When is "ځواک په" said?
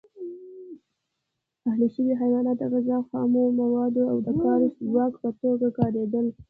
4.87-5.29